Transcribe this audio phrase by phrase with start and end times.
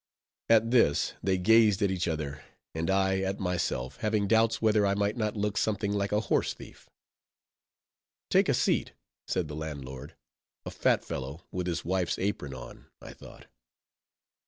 [0.49, 2.41] At this, they gazed at each other;
[2.73, 6.55] and I, at myself; having doubts whether I might not look something like a horse
[6.55, 6.89] thief.
[8.31, 8.93] "Take a seat,"
[9.27, 10.15] said the landlord,
[10.65, 13.45] a fat fellow, with his wife's apron on, I thought.